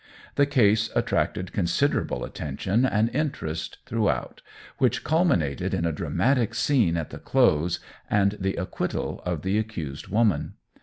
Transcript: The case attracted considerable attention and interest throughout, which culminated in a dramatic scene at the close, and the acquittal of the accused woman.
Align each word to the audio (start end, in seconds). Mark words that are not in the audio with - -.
The 0.33 0.47
case 0.47 0.89
attracted 0.95 1.53
considerable 1.53 2.25
attention 2.25 2.85
and 2.85 3.11
interest 3.13 3.77
throughout, 3.85 4.41
which 4.79 5.03
culminated 5.03 5.75
in 5.75 5.85
a 5.85 5.91
dramatic 5.91 6.55
scene 6.55 6.97
at 6.97 7.11
the 7.11 7.19
close, 7.19 7.79
and 8.09 8.35
the 8.39 8.55
acquittal 8.55 9.21
of 9.27 9.43
the 9.43 9.59
accused 9.59 10.07
woman. 10.07 10.55